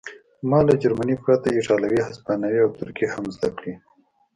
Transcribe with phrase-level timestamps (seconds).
[0.49, 3.73] ما له جرمني پرته ایټالوي هسپانوي او ترکي هم زده کړې